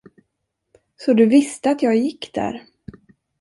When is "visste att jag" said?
1.25-1.95